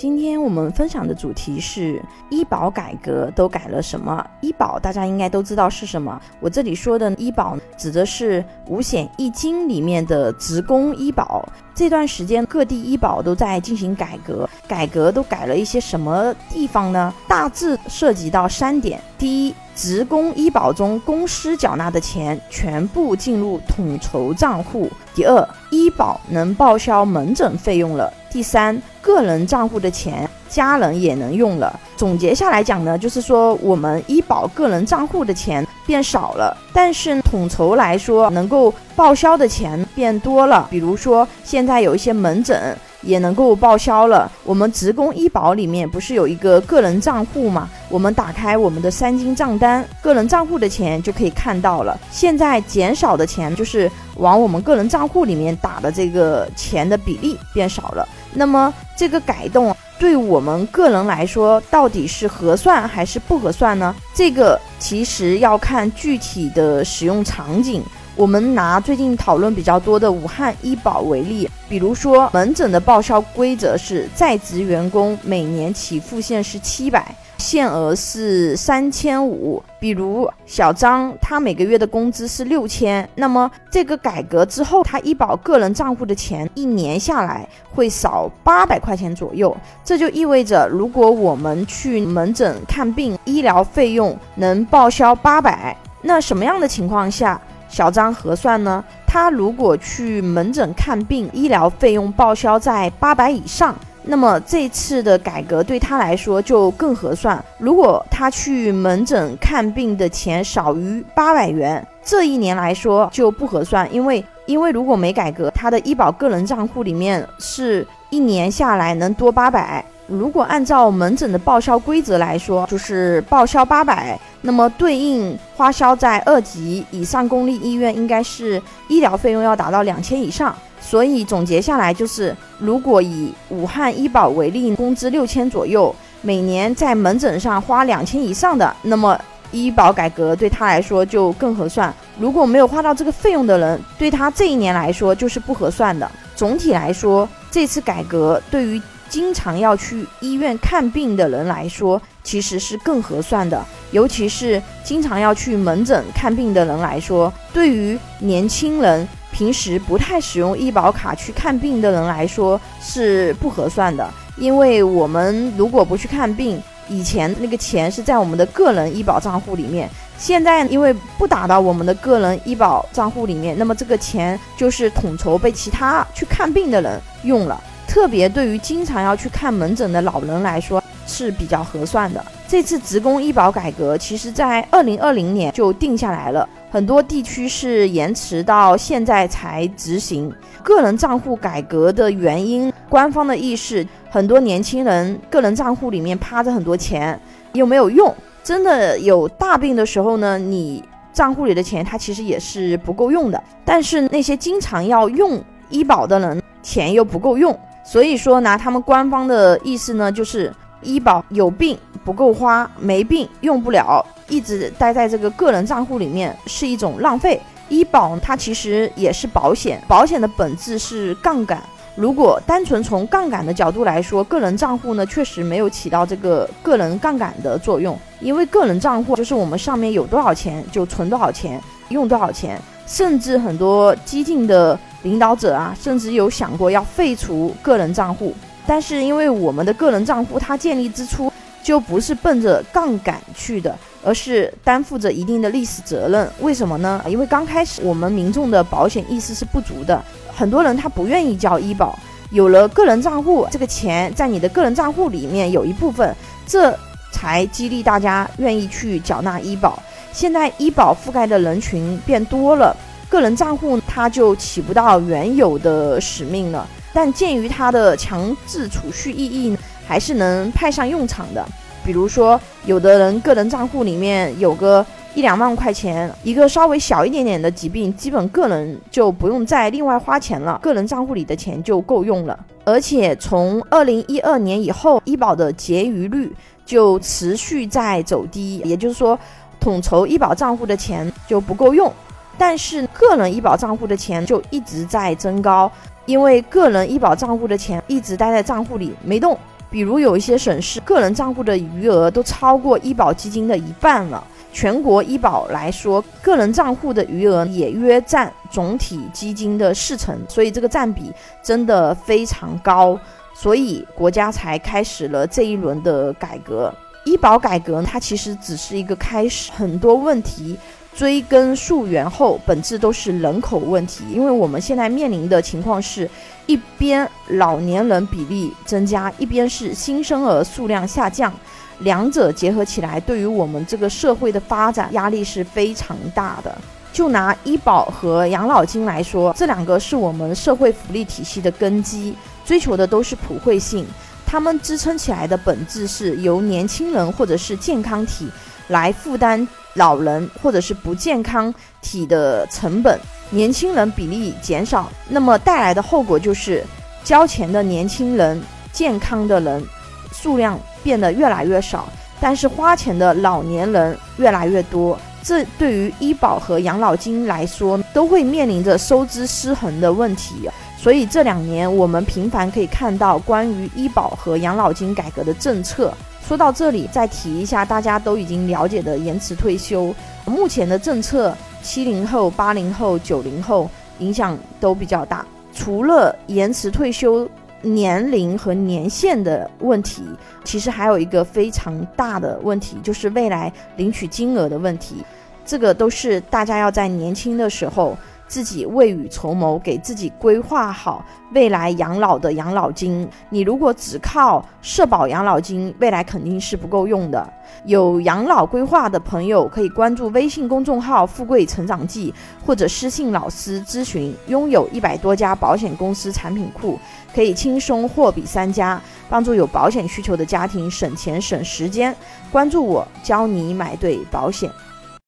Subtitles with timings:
[0.00, 4.26] 今天我们分享的主题是医保改革都改了什么？
[4.40, 6.18] 医保大家应该都知道是什么。
[6.40, 11.46] 我这里说的医保指的是五险一金里面的职工医保。
[11.74, 17.12] 这段时间各地医保都在进行改革，改革都改了一些什么地方呢？
[17.28, 28.78] 大致涉及到三点：第一，职工医保中公司缴纳的钱全部进入统筹账户；第二，医保能报销门诊费用了；第三。
[29.02, 31.80] 个人账户的钱，家人也能用了。
[31.96, 40.68] 总结下来讲呢，就是说我们医保个人账户的钱变少了，但是统筹来说，能够报销的钱变多了。
[40.70, 44.30] 比如说，现在有一些门诊也能够报销了。
[44.44, 47.68] 我们职工医保里面不是有一个个人账户吗？
[47.88, 51.98] 我们打开我们的三金账单，个人账户的钱就可以看到了。
[52.10, 58.08] 现在减少的钱，就是往我们个人账户里面打的这个钱的比例变少了。
[58.32, 63.94] 那么这个改动对我们个人来说，到底是合算还是不合算呢？
[64.14, 67.82] 这个其实要看具体的使用场景。
[68.20, 77.02] 我们拿最近讨论比较多的武汉医保为例，比如说门诊的报销规则是在职员工每年起付线是七百。
[77.38, 89.56] 限额是三千五，比如小张他每个月的工资是六千，那么这个改革之后，他医保个人账户的钱一年下来会少八百块钱左右。
[89.82, 98.84] 这就意味着，如果我们去门诊看病，医疗费用能报销八百，那什么样的情况下小张核算呢？
[99.06, 103.74] 他如果去门诊看病，医疗费用报销在八百以上。
[104.02, 107.42] 那么这次的改革对他来说就更合算。
[107.58, 119.84] 如果他去门诊看病的钱少于八百元，这一年来说就不合算，因为因为如果没改革，他的医保个人账户里面是一年下来能多八百。
[120.06, 130.54] 如果按照门诊的报销规则来说，就是报销八百，那么对应花销在二级以上公立医院应该是医疗费用要达到两千以上。
[130.80, 139.18] 所以总结下来就是，如果以武汉医保为例，工资六千左右，每年在门诊上花两千以上的，那么
[139.52, 141.94] 医保改革对他来说就更合算。
[142.18, 146.10] 如果没有花到这个费用的人，对他这一年来说就是不合算的。
[146.34, 153.62] 总体来说，这次改革对于经常要去医院看病的人来说，其实是更合算的。
[153.90, 159.08] 尤其是经常要去门诊看病的人来说，对于年轻人。
[159.32, 177.62] 平时不太使用医保卡去看病的人来说是不合算的，因为我们如果不去看病，以前那个钱是在我们的个人医保账户里面，现在因为不打到我们的个人医保账户里面，那么这个钱就是统筹被其他去看病的人用了。
[177.86, 182.22] 特别对于经常要去看门诊的老人来说是比较合算的。
[182.50, 186.48] 这次职工医保改革，其实在二零二零年就定下来了。
[186.68, 190.34] 很多地区是延迟到现在才执行
[190.64, 197.16] 个人账户改革的原因，官方的意识，很多年轻人个人账户里面趴着很多钱，
[197.52, 198.12] 又没有用，
[198.42, 200.82] 真的有大病的时候呢，你
[201.12, 203.40] 账户里的钱它其实也是不够用的。
[203.64, 214.04] 但是那些经常要用医保的人，钱又不够用，所以说拿他们官方的意思呢，就是医保有病不够花，没病用不了。
[214.28, 217.40] 一直待在这个个人账户里面是一种浪费。
[217.68, 221.62] 医保它其实也是保险，保险的本质是杠杆。
[221.94, 232.60] 如果单纯从杠杆的角度来说，个人账户呢确实没有起到这个个人杠杆的作用，因为个人账户就是我们上面有多少钱就存多少钱，用多少钱。
[232.86, 238.34] 甚至很多激进的领导者啊，甚至有想过要废除个人账户。
[238.66, 241.29] 但是因为我们的个人账户它建立之初
[241.70, 243.78] 就不是奔着杠杆去的。
[244.02, 247.02] 而是担负着一定的历史责任，为什么呢？
[247.06, 250.02] 因为刚开始我们民众的保险意识是不足的，
[250.34, 251.98] 很多人他不愿意交医保。
[252.30, 256.74] 有了个人账户，这个钱在你的个人账户里面有一部分，这
[257.12, 259.78] 才激励大家愿意去缴纳医保。
[260.14, 262.74] 现在医保覆盖的人群变多了，
[263.10, 266.66] 个人账户它就起不到原有的使命了。
[266.94, 269.54] 但鉴于它的强制储蓄意义，
[269.90, 271.44] 还是能派上用场的。
[271.84, 282.38] 比如说，有的人个人账户里面有个一两万块钱，一个稍微小一点点的疾病，基本个人就不用再另外花钱了，个人账户里的钱就够用了。
[282.64, 286.32] 而且从二零一二年以后，医保的结余率
[286.64, 289.18] 就持续在走低，也就是说，
[289.58, 291.92] 统筹医保账户的钱就不够用，
[292.38, 295.68] 但是个人医保账户的钱就一直在增高，
[296.06, 299.36] 因为个人医保账户的钱一直待在账户里没动。
[299.70, 304.22] 比如有一些省市个人账户的余额都超过医保基金的一半了。
[304.52, 312.98] 全国医保来说，个人账户的余额也约占总体基金的四成，所以这个占比真的非常高，
[313.32, 316.74] 所以国家才开始了这一轮的改革。
[317.04, 320.58] 医保改革它其实只是一个开始，很多问题
[320.94, 324.04] 追根溯源后，本质都是人口问题。
[324.10, 326.08] 因为我们现在面临的情况是，
[326.46, 331.32] 一边老年人比例增加，一边是新生儿数量下降。
[331.80, 336.54] 两者结合起来，对于我们这个社会的发展压力是非常大的。
[336.92, 342.14] 就拿医保和养老金来说，这两个是我们社会福利体系的根基，
[342.44, 343.86] 追求的都是普惠性。
[344.26, 348.28] 他们支撑起来的本质是由年轻人或者是健康体
[348.70, 352.98] 来负担老人或者是不健康体的成本。
[353.28, 356.64] 年轻人比例减少，那么带来的后果就是
[357.04, 359.62] 交钱的年轻人、健康的人
[360.10, 360.58] 数量。
[360.82, 361.86] 变得越来越少，
[362.18, 370.48] 但是花钱的老年人越来越多，这对于医保和养老金来说都会面临着收支失衡的问题。
[370.80, 375.92] 所以这两年我们频繁可以看到关于医保和养老金改革的政策。
[376.26, 379.94] 说到这里，再提一下大家都已经了解的延迟退休。
[380.24, 383.68] 目前的政策，七零后、八零后、九零后
[383.98, 385.26] 影响都比较大。
[385.52, 387.28] 除了延迟退休。
[387.62, 390.02] 年龄和年限的问题，
[390.44, 395.04] 其实还有一个非常大的问题，就是未来领取金额的问题。
[395.44, 397.94] 这个都是大家要在年轻的时候。
[398.30, 403.06] 自己未雨绸缪，给自己规划好未来养老的养老金。
[403.28, 407.28] 你如果只靠社保养老金，未来肯定是不够用的。
[407.64, 412.14] 有养老规划的朋友可以关注微信公众号“富贵成长记”，
[412.46, 414.14] 或者私信老师咨询。
[414.28, 416.78] 拥有一百多家保险公司产品库，
[417.12, 421.92] 可以轻松货比三家，帮助有保险需求的家庭省钱省时间。
[422.30, 424.48] 关注我，教你买对保险。